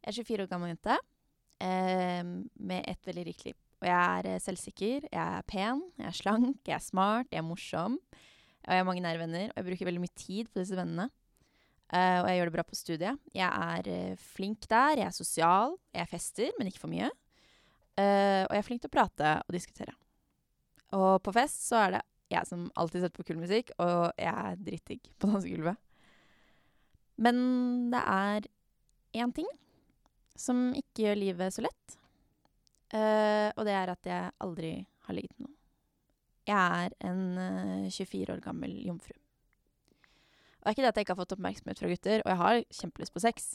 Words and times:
Jeg 0.00 0.12
er 0.12 0.16
24 0.24 0.44
år 0.44 0.50
gammel 0.50 0.72
jente 0.72 0.96
eh, 1.60 2.22
med 2.24 2.88
et 2.88 3.08
veldig 3.08 3.24
rikt 3.28 3.44
liv. 3.50 3.56
Og 3.80 3.88
jeg 3.88 4.18
er 4.18 4.28
eh, 4.34 4.42
selvsikker, 4.42 5.08
jeg 5.12 5.20
er 5.20 5.46
pen, 5.48 5.82
jeg 6.00 6.08
er 6.08 6.16
slank, 6.16 6.60
jeg 6.68 6.76
er 6.76 6.84
smart, 6.84 7.28
jeg 7.32 7.40
er 7.40 7.46
morsom. 7.46 7.98
Og 8.60 8.72
jeg 8.72 8.80
har 8.80 8.86
mange 8.88 9.04
nære 9.04 9.20
venner, 9.20 9.52
og 9.52 9.60
jeg 9.60 9.68
bruker 9.68 9.88
veldig 9.88 10.02
mye 10.02 10.18
tid 10.20 10.48
på 10.48 10.60
disse 10.60 10.76
vennene. 10.76 11.08
Uh, 11.90 12.20
og 12.22 12.26
jeg 12.28 12.36
gjør 12.36 12.46
det 12.46 12.54
bra 12.54 12.62
på 12.62 12.76
studiet. 12.78 13.22
Jeg 13.34 13.48
er 13.50 13.88
uh, 13.90 14.18
flink 14.36 14.68
der, 14.70 15.00
jeg 15.00 15.08
er 15.08 15.14
sosial, 15.16 15.72
jeg 15.96 16.06
fester, 16.06 16.52
men 16.58 16.68
ikke 16.70 16.84
for 16.84 16.92
mye. 16.92 17.08
Uh, 17.98 18.44
og 18.46 18.52
jeg 18.54 18.60
er 18.60 18.66
flink 18.68 18.84
til 18.84 18.92
å 18.92 18.94
prate 18.94 19.32
og 19.42 19.56
diskutere. 19.56 19.96
Og 20.94 21.16
på 21.24 21.34
fest 21.34 21.64
så 21.66 21.80
er 21.80 21.96
det 21.96 22.02
jeg 22.30 22.46
som 22.46 22.68
alltid 22.78 23.02
setter 23.02 23.18
på 23.18 23.26
kul 23.26 23.40
musikk, 23.40 23.72
og 23.82 24.12
jeg 24.14 24.30
er 24.30 24.60
dritdigg 24.68 25.10
på 25.18 25.32
dansegulvet. 25.32 25.80
Men 27.20 27.42
det 27.90 28.04
er 28.06 28.46
én 29.18 29.34
ting 29.34 29.50
som 30.40 30.70
ikke 30.76 31.06
gjør 31.06 31.20
livet 31.20 31.54
så 31.54 31.64
lett. 31.64 31.96
Uh, 32.90 33.48
og 33.54 33.64
det 33.68 33.74
er 33.76 33.92
at 33.92 34.08
jeg 34.08 34.34
aldri 34.42 34.72
har 35.06 35.16
ligget 35.16 35.36
med 35.38 35.46
noen. 35.46 35.56
Jeg 36.50 36.84
er 36.86 36.94
en 37.06 37.22
uh, 37.86 37.90
24 37.92 38.34
år 38.34 38.42
gammel 38.42 38.74
jomfru. 38.82 39.14
Og 39.14 40.66
det 40.66 40.70
er 40.72 40.74
ikke 40.74 40.84
det 40.84 40.90
at 40.90 40.98
jeg 40.98 41.06
ikke 41.06 41.14
har 41.14 41.22
fått 41.22 41.34
oppmerksomhet 41.36 41.80
fra 41.80 41.90
gutter, 41.92 42.22
og 42.24 42.32
jeg 42.32 42.40
har 42.40 42.58
kjempelyst 42.80 43.14
på 43.14 43.22
sex. 43.22 43.48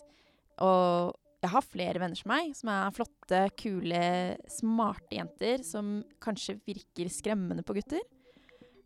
Og 0.64 1.14
jeg 1.44 1.52
har 1.52 1.68
flere 1.68 2.02
venner 2.02 2.18
som 2.18 2.32
meg, 2.32 2.56
som 2.58 2.72
er 2.74 2.96
flotte, 2.96 3.42
kule, 3.60 4.06
smarte 4.50 5.20
jenter 5.20 5.62
som 5.68 6.00
kanskje 6.24 6.58
virker 6.66 7.12
skremmende 7.14 7.66
på 7.68 7.76
gutter. 7.78 8.02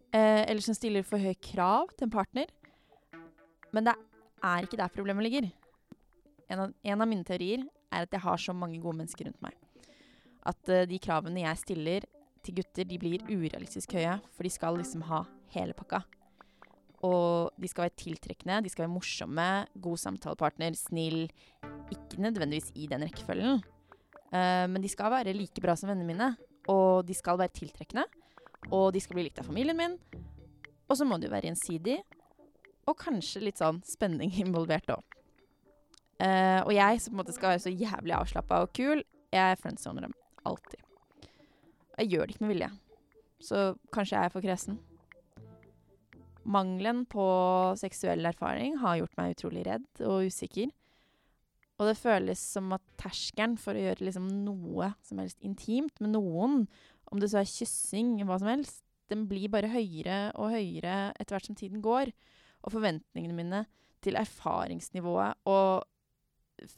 Uh, 0.10 0.44
eller 0.50 0.64
som 0.66 0.74
stiller 0.74 1.06
for 1.06 1.22
høye 1.22 1.38
krav 1.38 1.94
til 1.94 2.08
en 2.08 2.16
partner. 2.16 2.50
Men 3.76 3.86
det 3.86 3.94
er 4.42 4.66
ikke 4.66 4.80
der 4.82 4.92
problemet 4.92 5.28
ligger. 5.28 5.52
En 6.50 6.64
av, 6.66 6.74
en 6.74 7.04
av 7.06 7.08
mine 7.08 7.28
teorier 7.28 7.62
er 7.92 8.06
at 8.06 8.14
jeg 8.16 8.24
har 8.24 8.40
så 8.42 8.56
mange 8.56 8.80
gode 8.82 9.02
mennesker 9.02 9.30
rundt 9.30 9.42
meg. 9.44 9.58
At 10.48 10.72
uh, 10.72 10.86
de 10.90 11.00
kravene 11.02 11.44
jeg 11.44 11.64
stiller 11.64 12.08
til 12.46 12.60
gutter, 12.60 12.88
de 12.88 13.00
blir 13.02 13.26
urealistisk 13.28 13.98
høye. 13.98 14.18
For 14.36 14.48
de 14.48 14.54
skal 14.54 14.80
liksom 14.80 15.04
ha 15.10 15.24
hele 15.56 15.76
pakka. 15.78 16.04
Og 17.08 17.56
de 17.56 17.70
skal 17.72 17.88
være 17.88 17.96
tiltrekkende, 18.02 18.60
de 18.66 18.72
skal 18.72 18.84
være 18.84 18.92
morsomme, 18.92 19.50
god 19.80 20.00
samtalepartner, 20.02 20.76
snill. 20.76 21.30
Ikke 21.94 22.20
nødvendigvis 22.20 22.74
i 22.76 22.90
den 22.92 23.06
rekkefølgen, 23.08 23.62
uh, 24.34 24.66
men 24.68 24.84
de 24.84 24.92
skal 24.92 25.14
være 25.14 25.36
like 25.38 25.64
bra 25.64 25.78
som 25.80 25.92
vennene 25.92 26.10
mine. 26.10 26.34
Og 26.70 27.08
de 27.08 27.16
skal 27.16 27.40
være 27.40 27.56
tiltrekkende. 27.56 28.06
Og 28.76 28.92
de 28.94 29.02
skal 29.02 29.16
bli 29.16 29.30
likt 29.30 29.40
av 29.42 29.48
familien 29.48 29.78
min. 29.80 29.96
Og 30.90 30.98
så 30.98 31.06
må 31.08 31.18
de 31.18 31.30
jo 31.30 31.34
være 31.34 31.50
gjensidig. 31.50 32.00
Og 32.90 32.98
kanskje 33.00 33.46
litt 33.46 33.62
sånn 33.62 33.82
spenning 33.88 34.34
involvert 34.44 34.92
òg. 34.94 35.09
Eh, 36.20 36.60
og 36.66 36.74
jeg 36.76 37.00
som 37.00 37.14
på 37.14 37.16
en 37.16 37.22
måte 37.22 37.36
skal 37.36 37.54
være 37.54 37.64
så 37.64 37.72
jævlig 37.72 38.16
avslappa 38.18 38.64
og 38.66 38.74
kul, 38.76 39.04
jeg 39.32 39.60
friendzoner 39.62 40.08
dem 40.08 40.16
alltid. 40.48 40.82
Jeg 42.00 42.12
gjør 42.12 42.28
det 42.28 42.36
ikke 42.36 42.46
med 42.46 42.54
vilje. 42.54 42.70
Så 43.44 43.64
kanskje 43.94 44.18
jeg 44.18 44.28
er 44.28 44.34
for 44.34 44.44
kresen. 44.44 44.80
Mangelen 46.50 47.06
på 47.08 47.26
seksuell 47.80 48.26
erfaring 48.26 48.80
har 48.82 49.00
gjort 49.00 49.18
meg 49.20 49.36
utrolig 49.36 49.64
redd 49.68 50.04
og 50.08 50.28
usikker. 50.28 50.72
Og 51.80 51.88
det 51.88 52.00
føles 52.00 52.40
som 52.56 52.74
at 52.76 52.84
terskelen 53.00 53.56
for 53.60 53.78
å 53.78 53.84
gjøre 53.84 54.04
liksom 54.10 54.28
noe 54.44 54.92
som 55.06 55.22
helst 55.22 55.40
intimt 55.46 56.02
med 56.04 56.12
noen, 56.18 56.66
om 57.10 57.22
det 57.22 57.30
så 57.32 57.40
er 57.42 57.48
kyssing, 57.50 58.18
hva 58.28 58.40
som 58.42 58.52
helst, 58.52 58.84
den 59.10 59.24
blir 59.30 59.50
bare 59.52 59.72
høyere 59.72 60.30
og 60.38 60.52
høyere 60.54 61.14
etter 61.16 61.36
hvert 61.36 61.48
som 61.48 61.58
tiden 61.58 61.82
går. 61.86 62.12
Og 62.66 62.74
forventningene 62.76 63.38
mine 63.38 63.64
til 64.04 64.20
erfaringsnivået 64.20 65.40
og 65.50 65.88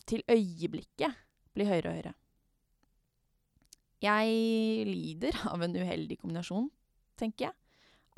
til 0.10 0.24
øyeblikket 0.30 1.16
blir 1.56 1.70
høyere 1.70 1.90
og 1.90 1.96
høyere. 1.98 2.14
Jeg 4.02 4.88
lider 4.88 5.38
av 5.54 5.62
en 5.62 5.78
uheldig 5.78 6.20
kombinasjon, 6.22 6.70
tenker 7.20 7.50
jeg. 7.50 7.58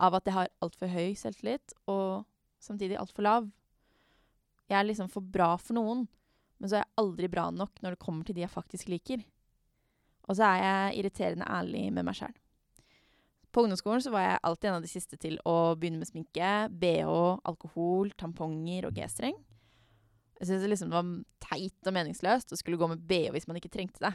Av 0.03 0.15
at 0.17 0.25
jeg 0.27 0.35
har 0.35 0.53
altfor 0.63 0.89
høy 0.89 1.13
selvtillit, 1.19 1.75
og 1.91 2.23
samtidig 2.63 2.97
altfor 2.99 3.27
lav. 3.27 3.49
Jeg 4.71 4.79
er 4.79 4.87
liksom 4.87 5.11
for 5.11 5.21
bra 5.21 5.53
for 5.59 5.77
noen, 5.77 6.07
men 6.57 6.69
så 6.69 6.79
er 6.79 6.85
jeg 6.85 6.97
aldri 7.01 7.29
bra 7.29 7.49
nok 7.51 7.81
når 7.83 7.95
det 7.95 8.01
kommer 8.01 8.25
til 8.25 8.37
de 8.37 8.45
jeg 8.45 8.53
faktisk 8.53 8.89
liker. 8.89 9.25
Og 10.29 10.39
så 10.39 10.47
er 10.47 10.61
jeg 10.63 11.01
irriterende 11.01 11.49
ærlig 11.51 11.89
med 11.91 12.07
meg 12.07 12.15
sjæl. 12.17 12.33
På 13.53 13.61
ungdomsskolen 13.61 14.01
så 14.01 14.09
var 14.09 14.23
jeg 14.23 14.43
alltid 14.47 14.69
en 14.69 14.77
av 14.79 14.85
de 14.85 14.89
siste 14.89 15.17
til 15.21 15.35
å 15.45 15.75
begynne 15.77 15.99
med 16.01 16.09
sminke, 16.09 16.53
bh, 16.73 17.09
alkohol, 17.45 18.09
tamponger 18.17 18.87
og 18.87 18.95
g-streng. 18.97 19.35
Jeg 20.43 20.49
syntes 20.49 20.67
liksom 20.67 20.91
det 20.91 20.99
var 20.99 21.11
teit 21.45 21.87
og 21.87 21.95
meningsløst 21.95 22.51
å 22.51 22.57
skulle 22.59 22.79
gå 22.79 22.89
med 22.91 23.03
bh 23.07 23.31
hvis 23.31 23.47
man 23.47 23.55
ikke 23.59 23.71
trengte 23.71 24.03
det. 24.03 24.11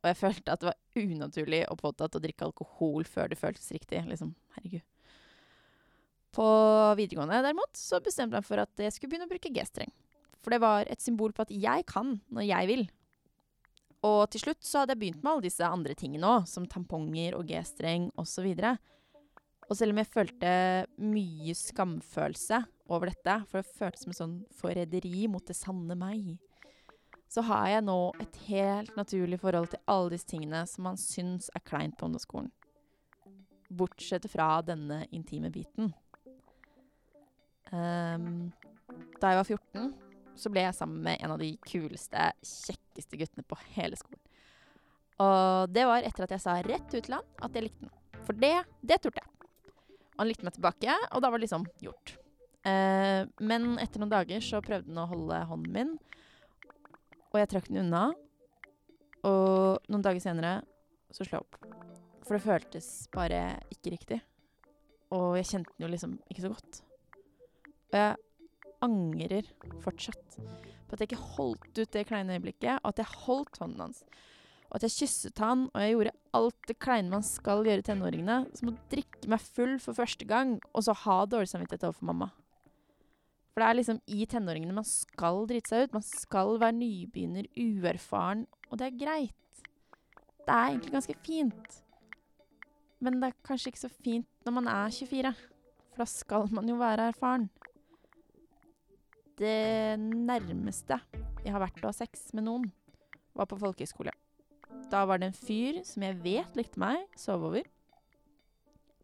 Og 0.00 0.08
jeg 0.08 0.18
følte 0.18 0.54
at 0.54 0.62
det 0.62 0.70
var 0.70 1.04
unaturlig 1.04 1.60
og 1.68 1.78
påtatt 1.82 2.16
å 2.16 2.22
drikke 2.22 2.48
alkohol 2.48 3.04
før 3.06 3.28
det 3.28 3.38
føltes 3.38 3.68
riktig. 3.74 4.00
Liksom, 4.08 4.32
herregud. 4.56 4.86
På 6.32 6.46
videregående 6.96 7.42
derimot 7.44 7.76
så 7.76 8.00
bestemte 8.00 8.40
jeg 8.40 8.48
for 8.48 8.62
at 8.64 8.80
jeg 8.80 8.94
skulle 8.96 9.12
begynne 9.12 9.28
å 9.28 9.34
bruke 9.34 9.52
G-streng. 9.52 9.92
For 10.42 10.54
det 10.54 10.62
var 10.64 10.88
et 10.90 11.04
symbol 11.04 11.34
på 11.36 11.44
at 11.44 11.52
jeg 11.52 11.84
kan 11.86 12.16
når 12.32 12.48
jeg 12.48 12.70
vil. 12.72 12.86
Og 14.08 14.24
til 14.32 14.46
slutt 14.46 14.64
så 14.66 14.82
hadde 14.82 14.96
jeg 14.96 15.02
begynt 15.04 15.20
med 15.20 15.34
alle 15.34 15.44
disse 15.44 15.68
andre 15.68 15.94
tingene 15.94 16.30
òg, 16.38 16.48
som 16.50 16.64
tamponger 16.66 17.36
og 17.36 17.52
G-streng 17.52 18.08
osv. 18.18 18.48
Og, 18.48 19.20
og 19.68 19.78
selv 19.78 19.94
om 19.94 20.00
jeg 20.00 20.10
følte 20.16 20.54
mye 21.04 21.54
skamfølelse 21.60 22.64
over 22.96 23.10
dette, 23.10 23.36
for 23.48 23.60
det 23.60 23.76
føltes 23.78 24.04
som 24.04 24.12
et 24.12 24.20
sånn 24.20 24.38
forræderi 24.58 25.26
mot 25.30 25.44
det 25.48 25.56
sanne 25.58 25.96
meg, 25.98 26.34
så 27.32 27.44
har 27.48 27.68
jeg 27.70 27.84
nå 27.86 27.98
et 28.20 28.38
helt 28.50 28.96
naturlig 28.98 29.38
forhold 29.40 29.70
til 29.72 29.80
alle 29.88 30.12
disse 30.12 30.28
tingene 30.28 30.66
som 30.68 30.84
man 30.84 30.98
syns 31.00 31.48
er 31.56 31.64
kleint 31.64 31.96
på 31.96 32.08
ungdomsskolen. 32.08 32.50
Bortsett 33.72 34.28
fra 34.28 34.58
denne 34.66 35.06
intime 35.16 35.48
biten. 35.52 35.94
Um, 37.72 38.50
da 39.16 39.32
jeg 39.32 39.40
var 39.40 39.48
14, 39.48 39.94
så 40.36 40.52
ble 40.52 40.66
jeg 40.66 40.76
sammen 40.76 41.00
med 41.06 41.22
en 41.24 41.32
av 41.32 41.40
de 41.40 41.54
kuleste, 41.64 42.28
kjekkeste 42.44 43.20
guttene 43.20 43.46
på 43.48 43.56
hele 43.78 43.96
skolen. 43.96 44.20
Og 45.22 45.72
det 45.72 45.86
var 45.88 46.04
etter 46.04 46.26
at 46.26 46.34
jeg 46.34 46.44
sa 46.44 46.58
rett 46.66 46.92
ut 46.92 46.98
til 47.00 47.16
han 47.16 47.46
at 47.46 47.56
jeg 47.56 47.68
likte 47.68 47.86
han. 47.88 47.98
For 48.26 48.36
det, 48.38 48.56
det 48.84 49.00
turte 49.02 49.22
jeg. 49.22 49.48
Han 50.18 50.28
likte 50.28 50.46
meg 50.46 50.56
tilbake, 50.58 50.98
og 51.16 51.24
da 51.24 51.30
var 51.32 51.40
det 51.40 51.46
liksom 51.46 51.64
gjort. 51.80 52.18
Uh, 52.62 53.26
men 53.42 53.74
etter 53.82 53.98
noen 53.98 54.12
dager 54.12 54.42
så 54.44 54.62
prøvde 54.62 54.92
han 54.92 55.02
å 55.02 55.08
holde 55.10 55.38
hånden 55.50 55.74
min, 55.74 55.94
og 57.32 57.40
jeg 57.40 57.50
trakk 57.50 57.70
den 57.70 57.82
unna. 57.86 58.10
Og 59.26 59.82
noen 59.90 60.04
dager 60.04 60.22
senere 60.22 60.60
så 61.14 61.24
slo 61.24 61.38
jeg 61.38 61.44
opp. 61.44 61.58
For 62.22 62.36
det 62.36 62.44
føltes 62.44 62.90
bare 63.14 63.40
ikke 63.72 63.94
riktig. 63.94 64.18
Og 65.12 65.36
jeg 65.38 65.48
kjente 65.50 65.74
den 65.74 65.86
jo 65.86 65.92
liksom 65.92 66.18
ikke 66.30 66.44
så 66.44 66.52
godt. 66.52 66.82
Og 67.92 67.98
jeg 67.98 68.20
angrer 68.82 69.48
fortsatt 69.84 70.38
på 70.38 70.94
at 70.94 71.02
jeg 71.02 71.12
ikke 71.12 71.32
holdt 71.36 71.78
ut 71.78 71.94
det 71.94 72.06
kleine 72.08 72.36
øyeblikket, 72.36 72.80
og 72.82 72.92
at 72.92 73.02
jeg 73.02 73.22
holdt 73.24 73.60
hånden 73.62 73.84
hans. 73.86 74.02
Og 74.70 74.78
at 74.78 74.86
jeg 74.86 74.96
kysset 75.02 75.42
han, 75.44 75.66
og 75.72 75.82
jeg 75.84 75.94
gjorde 75.94 76.14
alt 76.38 76.68
det 76.68 76.78
kleine 76.80 77.12
man 77.12 77.24
skal 77.26 77.64
gjøre 77.68 77.84
tenåringene. 77.84 78.38
Som 78.56 78.72
å 78.72 78.76
drikke 78.92 79.28
meg 79.32 79.44
full 79.44 79.76
for 79.84 79.96
første 79.96 80.28
gang, 80.28 80.56
og 80.72 80.86
så 80.86 80.96
ha 81.04 81.18
dårlig 81.28 81.52
samvittighet 81.52 81.90
overfor 81.90 82.08
mamma. 82.08 82.32
For 83.52 83.60
det 83.60 83.68
er 83.68 83.76
liksom 83.76 84.00
i 84.08 84.24
tenåringene 84.24 84.74
man 84.76 84.88
skal 84.88 85.42
drite 85.48 85.68
seg 85.68 85.86
ut. 85.86 85.96
Man 85.98 86.04
skal 86.06 86.56
være 86.62 86.76
nybegynner, 86.78 87.48
uerfaren, 87.52 88.46
og 88.70 88.80
det 88.80 88.88
er 88.88 89.00
greit. 89.02 89.64
Det 90.42 90.54
er 90.54 90.70
egentlig 90.70 90.94
ganske 90.94 91.16
fint. 91.26 91.82
Men 93.02 93.18
det 93.20 93.28
er 93.28 93.42
kanskje 93.44 93.72
ikke 93.72 93.82
så 93.82 93.90
fint 93.92 94.46
når 94.46 94.56
man 94.56 94.70
er 94.72 94.94
24, 94.94 95.34
for 95.92 96.04
da 96.04 96.08
skal 96.08 96.48
man 96.54 96.70
jo 96.70 96.78
være 96.80 97.10
erfaren. 97.12 97.50
Det 99.38 99.98
nærmeste 100.00 100.98
jeg 101.42 101.52
har 101.52 101.62
vært 101.62 101.82
å 101.82 101.90
ha 101.90 101.96
sex 101.96 102.30
med 102.36 102.46
noen, 102.46 102.68
var 103.36 103.48
på 103.50 103.58
folkehøyskole. 103.60 104.12
Da 104.92 105.04
var 105.08 105.20
det 105.20 105.30
en 105.30 105.36
fyr 105.36 105.82
som 105.86 106.04
jeg 106.06 106.20
vet 106.24 106.56
likte 106.56 106.80
meg, 106.80 107.04
sove 107.18 107.50
over. 107.50 107.70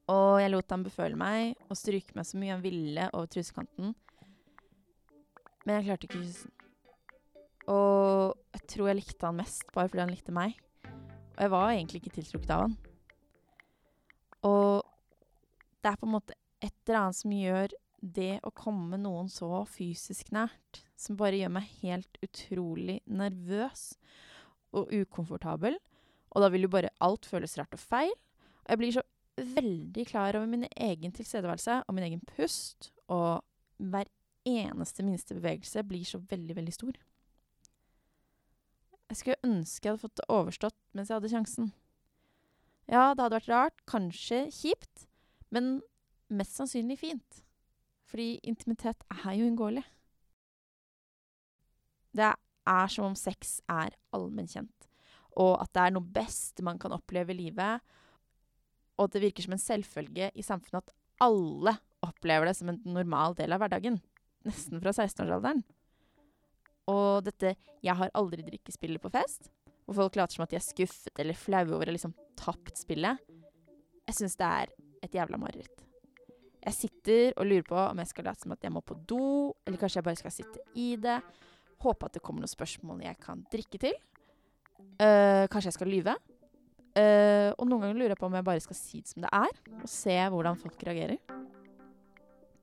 Og 0.09 0.39
jeg 0.41 0.53
lot 0.55 0.73
ham 0.73 0.85
beføle 0.87 1.19
meg 1.21 1.59
og 1.69 1.77
stryke 1.77 2.17
meg 2.17 2.29
så 2.29 2.41
mye 2.41 2.55
han 2.55 2.65
ville 2.65 3.09
over 3.13 3.29
trusekanten. 3.29 3.97
Men 5.69 5.83
jeg 5.83 5.91
klarte 5.91 6.09
ikke 6.09 6.17
å 6.17 6.25
kysse 6.25 6.49
den. 6.49 6.55
Og 7.69 8.55
jeg 8.57 8.63
tror 8.73 8.87
jeg 8.89 8.97
likte 9.03 9.29
han 9.29 9.37
mest 9.37 9.67
bare 9.75 9.91
fordi 9.91 10.01
han 10.01 10.13
likte 10.15 10.33
meg. 10.33 10.55
Og 10.89 11.43
jeg 11.45 11.53
var 11.53 11.73
egentlig 11.75 12.01
ikke 12.01 12.13
tiltrukket 12.15 12.55
av 12.55 12.63
han. 12.63 12.77
Og 14.49 14.87
det 15.85 15.91
er 15.93 16.01
på 16.01 16.09
en 16.09 16.15
måte 16.15 16.39
et 16.65 16.73
eller 16.89 17.01
annet 17.03 17.19
som 17.19 17.35
gjør 17.37 17.77
det 18.17 18.33
å 18.47 18.55
komme 18.57 18.97
noen 19.03 19.29
så 19.29 19.61
fysisk 19.69 20.33
nært, 20.33 20.81
som 20.97 21.19
bare 21.21 21.37
gjør 21.37 21.53
meg 21.59 21.69
helt 21.83 22.19
utrolig 22.25 22.99
nervøs 23.05 23.91
og 24.73 24.89
ukomfortabel. 24.95 25.77
Og 26.33 26.45
da 26.45 26.49
vil 26.55 26.65
jo 26.65 26.73
bare 26.73 26.95
alt 27.05 27.29
føles 27.29 27.59
rart 27.61 27.77
og 27.77 27.83
feil. 27.83 28.15
Og 28.65 28.73
jeg 28.73 28.81
blir 28.81 28.97
så 28.97 29.05
veldig 29.61 30.09
klar 30.09 30.41
over 30.41 30.49
min 30.49 30.65
egen 30.73 31.13
tilstedeværelse 31.15 31.83
og 31.85 31.97
min 31.99 32.09
egen 32.09 32.25
pust. 32.33 32.89
Og 33.13 33.45
hver 33.77 34.09
eneste 34.49 35.05
minste 35.07 35.37
bevegelse 35.37 35.85
blir 35.87 36.07
så 36.09 36.21
veldig, 36.31 36.57
veldig 36.57 36.75
stor. 36.75 36.97
Jeg 39.09 39.21
skulle 39.21 39.47
ønske 39.47 39.87
jeg 39.87 39.95
hadde 39.95 40.05
fått 40.05 40.19
det 40.21 40.31
overstått 40.33 40.79
mens 40.97 41.11
jeg 41.11 41.17
hadde 41.17 41.33
sjansen. 41.33 41.71
Ja, 42.89 43.13
det 43.13 43.23
hadde 43.23 43.37
vært 43.37 43.53
rart, 43.53 43.85
kanskje 43.89 44.47
kjipt, 44.53 45.07
men 45.53 45.79
mest 46.33 46.57
sannsynlig 46.57 46.99
fint. 47.01 47.43
Fordi 48.09 48.39
intimitet 48.49 49.05
er 49.13 49.35
jo 49.37 49.49
uunngåelig. 49.49 49.85
Det 52.17 52.31
er 52.33 52.93
som 52.93 53.11
om 53.11 53.17
sex 53.17 53.59
er 53.69 53.93
allmennkjent, 54.17 54.89
og 55.41 55.57
at 55.61 55.73
det 55.77 55.85
er 55.85 55.95
noe 55.95 56.15
best 56.17 56.63
man 56.65 56.81
kan 56.81 56.95
oppleve 56.97 57.35
i 57.35 57.43
livet. 57.45 57.85
Og 58.99 59.07
at 59.07 59.17
det 59.17 59.25
virker 59.29 59.45
som 59.45 59.55
en 59.55 59.63
selvfølge 59.63 60.33
i 60.35 60.45
samfunnet 60.45 60.89
at 60.89 60.97
alle 61.25 61.77
opplever 62.05 62.49
det 62.49 62.57
som 62.59 62.71
en 62.73 62.81
normal 62.87 63.37
del 63.39 63.55
av 63.55 63.63
hverdagen. 63.63 64.01
Nesten 64.49 64.81
fra 64.83 64.95
16-årsalderen. 64.95 65.63
Og 66.89 67.25
dette 67.25 67.57
'jeg 67.85 67.95
har 67.95 68.11
aldri 68.15 68.43
drikkespillet 68.43 69.01
på 69.01 69.13
fest', 69.13 69.51
hvor 69.85 69.95
folk 69.95 70.17
later 70.17 70.35
som 70.35 70.43
at 70.43 70.51
de 70.51 70.57
er 70.57 70.65
skuffet 70.65 71.21
eller 71.21 71.37
flaue 71.37 71.75
over 71.75 71.89
å 71.89 71.93
liksom 71.93 72.15
tapt 72.37 72.77
spillet, 72.77 73.19
jeg 74.09 74.17
syns 74.17 74.37
det 74.41 74.49
er 74.49 74.73
et 75.05 75.15
jævla 75.15 75.39
mareritt. 75.41 75.85
Jeg 76.65 76.75
sitter 76.75 77.33
og 77.37 77.47
lurer 77.47 77.67
på 77.67 77.77
om 77.77 78.01
jeg 78.03 78.11
skal 78.11 78.25
late 78.25 78.43
som 78.43 78.53
at 78.53 78.65
jeg 78.65 78.73
må 78.73 78.81
på 78.85 78.97
do, 79.09 79.53
eller 79.67 79.81
kanskje 79.81 80.01
jeg 80.01 80.05
bare 80.09 80.21
skal 80.21 80.35
sitte 80.35 80.65
i 80.75 80.97
det. 80.97 81.21
Håpe 81.85 82.09
at 82.09 82.17
det 82.17 82.23
kommer 82.25 82.43
noen 82.43 82.51
spørsmål 82.51 83.05
jeg 83.05 83.21
kan 83.23 83.45
drikke 83.53 83.81
til. 83.85 83.95
Uh, 84.99 85.47
kanskje 85.53 85.69
jeg 85.71 85.79
skal 85.79 85.93
lyve. 85.93 86.17
Uh, 86.99 87.55
og 87.55 87.69
noen 87.69 87.85
ganger 87.85 88.01
lurer 88.01 88.15
jeg 88.17 88.21
på 88.21 88.27
om 88.27 88.39
jeg 88.39 88.49
bare 88.49 88.65
skal 88.65 88.81
si 88.81 89.03
det 89.05 89.13
som 89.13 89.23
det 89.23 89.31
er, 89.31 89.61
og 89.79 89.93
se 89.93 90.17
hvordan 90.35 90.59
folk 90.59 90.89
reagerer. 90.89 91.38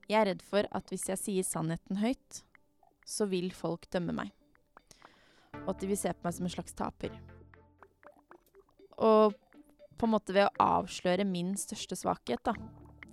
Jeg 0.06 0.20
er 0.22 0.28
redd 0.30 0.44
for 0.46 0.68
at 0.78 0.92
hvis 0.92 1.08
jeg 1.10 1.22
sier 1.22 1.46
sannheten 1.46 1.98
høyt, 1.98 2.42
så 3.06 3.26
vil 3.30 3.52
folk 3.54 3.88
dømme 3.94 4.14
meg. 4.14 4.34
Og 5.64 5.72
at 5.74 5.82
de 5.82 5.90
vil 5.90 5.98
se 5.98 6.12
på 6.14 6.28
meg 6.28 6.36
som 6.36 6.46
en 6.46 6.54
slags 6.54 6.78
taper. 6.78 7.14
Og 9.02 9.34
på 9.96 10.08
en 10.08 10.14
måte 10.14 10.36
ved 10.36 10.46
å 10.46 10.68
avsløre 10.82 11.26
min 11.28 11.56
største 11.58 11.98
svakhet, 11.98 12.44
da, 12.46 12.54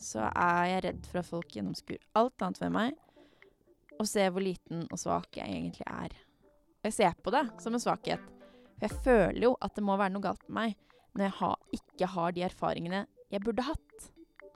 så 0.03 0.27
er 0.29 0.69
jeg 0.69 0.85
redd 0.89 1.09
for 1.09 1.23
at 1.23 1.31
folk 1.31 1.57
gjennomskuer 1.57 2.03
alt 2.19 2.45
annet 2.45 2.61
ved 2.65 2.75
meg, 2.75 3.01
og 3.99 4.09
ser 4.09 4.33
hvor 4.35 4.45
liten 4.45 4.87
og 4.89 5.01
svak 5.01 5.39
jeg 5.39 5.49
egentlig 5.49 5.87
er. 5.87 6.15
Og 6.83 6.89
jeg 6.91 6.97
ser 6.99 7.19
på 7.23 7.33
det 7.33 7.45
som 7.63 7.77
en 7.77 7.83
svakhet, 7.83 8.25
for 8.75 8.89
jeg 8.89 9.03
føler 9.05 9.45
jo 9.47 9.53
at 9.63 9.77
det 9.77 9.85
må 9.87 9.97
være 9.97 10.17
noe 10.17 10.25
galt 10.25 10.43
med 10.49 10.59
meg 10.59 10.81
når 11.13 11.27
jeg 11.27 11.37
ha, 11.39 11.53
ikke 11.77 12.09
har 12.09 12.35
de 12.35 12.45
erfaringene 12.47 13.03
jeg 13.33 13.45
burde 13.45 13.65
hatt. 13.67 14.07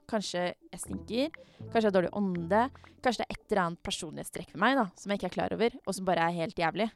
Kanskje 0.07 0.43
jeg 0.53 0.79
stinker, 0.79 1.33
kanskje 1.67 1.81
jeg 1.81 1.89
har 1.89 1.95
dårlig 1.97 2.13
ånde, 2.15 2.61
kanskje 3.03 3.23
det 3.23 3.27
er 3.27 3.35
et 3.35 3.51
eller 3.51 3.63
annet 3.65 3.81
personlighetstrekk 3.83 4.53
ved 4.53 4.61
meg 4.63 4.77
da, 4.79 4.85
som 4.95 5.11
jeg 5.11 5.19
ikke 5.19 5.29
er 5.31 5.35
klar 5.35 5.55
over, 5.57 5.75
og 5.83 5.97
som 5.97 6.07
bare 6.07 6.27
er 6.29 6.37
helt 6.37 6.61
jævlig. 6.61 6.87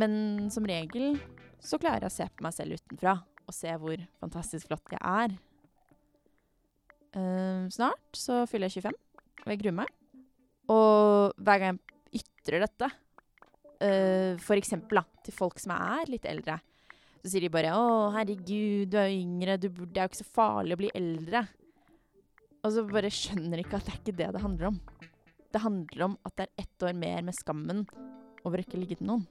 Men 0.00 0.12
som 0.54 0.66
regel 0.66 1.20
så 1.62 1.78
klarer 1.78 2.06
jeg 2.06 2.10
å 2.10 2.16
se 2.16 2.26
på 2.30 2.46
meg 2.46 2.56
selv 2.56 2.78
utenfra 2.78 3.14
og 3.50 3.54
se 3.54 3.76
hvor 3.82 4.02
fantastisk 4.22 4.70
flott 4.70 4.94
jeg 4.94 5.00
er. 5.02 5.36
Uh, 7.10 7.66
snart 7.74 8.18
så 8.18 8.44
fyller 8.50 8.70
jeg 8.70 8.84
25, 8.84 8.98
og 9.42 9.52
jeg 9.52 9.62
gruer 9.62 9.78
meg. 9.80 9.94
Og 10.70 11.38
hver 11.42 11.62
gang 11.62 11.78
jeg 12.12 12.22
ytrer 12.22 12.62
dette, 12.62 12.90
uh, 13.82 14.34
for 14.42 14.58
eksempel 14.58 15.02
da, 15.02 15.06
til 15.26 15.34
folk 15.34 15.58
som 15.62 15.74
er 15.74 16.10
litt 16.10 16.28
eldre, 16.30 16.60
så 17.20 17.28
sier 17.28 17.44
de 17.44 17.52
bare 17.52 17.74
'Å, 17.74 18.12
herregud, 18.14 18.88
du 18.88 18.96
er 18.96 19.10
jo 19.10 19.18
yngre, 19.26 19.58
du, 19.60 19.68
det 19.68 19.98
er 19.98 20.06
jo 20.06 20.12
ikke 20.12 20.22
så 20.22 20.30
farlig 20.38 20.76
å 20.76 20.80
bli 20.80 20.92
eldre'. 20.96 21.42
Og 22.60 22.74
så 22.74 22.84
bare 22.84 23.08
skjønner 23.12 23.62
ikke 23.62 23.78
at 23.78 23.86
det 23.86 23.94
er 23.94 24.00
ikke 24.00 24.16
det 24.18 24.30
det 24.36 24.44
handler 24.44 24.72
om. 24.72 24.80
Det 25.50 25.62
handler 25.64 26.06
om 26.06 26.16
at 26.28 26.36
det 26.36 26.46
er 26.46 26.64
ett 26.64 26.86
år 26.86 26.96
mer 26.96 27.22
med 27.26 27.36
skammen 27.36 27.86
over 28.44 28.60
å 28.60 28.64
ikke 28.64 28.80
ligge 28.80 29.00
til 29.00 29.08
noen. 29.08 29.24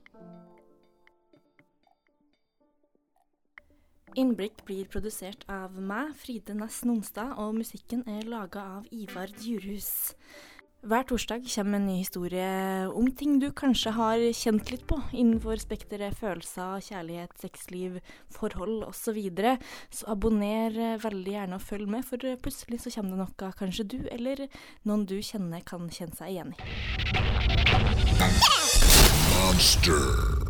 Innblikk 4.18 4.64
blir 4.66 4.88
produsert 4.90 5.44
av 5.54 5.76
meg, 5.78 6.16
Fride 6.18 6.56
Næss 6.58 6.82
Nonstad, 6.90 7.36
og 7.38 7.54
musikken 7.60 8.02
er 8.10 8.26
laga 8.28 8.64
av 8.80 8.88
Ivar 8.92 9.30
Djurhus. 9.38 10.16
Hver 10.80 11.04
torsdag 11.04 11.44
kommer 11.44 11.76
en 11.76 11.88
ny 11.90 11.98
historie 12.00 12.88
om 12.96 13.10
ting 13.12 13.34
du 13.42 13.50
kanskje 13.52 13.92
har 13.98 14.22
kjent 14.32 14.70
litt 14.72 14.86
på 14.88 14.96
innenfor 15.12 15.60
spekteret 15.60 16.16
følelser, 16.16 16.80
kjærlighet, 16.86 17.34
sexliv, 17.42 17.98
forhold 18.32 18.86
osv. 18.88 19.10
Så, 19.10 19.12
videre. 19.18 19.58
så 19.92 20.08
abonner 20.14 20.98
veldig 21.04 21.34
gjerne 21.34 21.58
og 21.60 21.66
følg 21.66 21.90
med, 21.92 22.06
for 22.08 22.24
plutselig 22.40 22.80
så 22.86 22.94
kommer 22.96 23.18
det 23.18 23.26
noe 23.26 23.52
kanskje 23.60 23.88
du 23.92 23.98
eller 24.08 24.46
noen 24.88 25.04
du 25.10 25.18
kjenner 25.20 25.66
kan 25.68 25.90
kjenne 25.92 26.16
seg 26.16 26.32
igjen 26.32 26.56
i. 26.56 26.60
Monster. 29.36 30.49